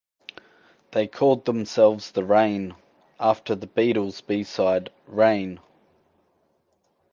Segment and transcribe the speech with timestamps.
[0.93, 2.73] They called themselves The Rain,
[3.19, 5.59] after The Beatles' B-side, "Rain".